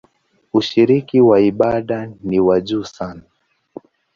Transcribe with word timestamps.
Ushiriki 0.59 1.17
wa 1.29 1.37
ibada 1.49 1.97
ni 2.27 2.39
wa 2.45 2.55
juu 2.67 2.83
sana. 2.83 3.23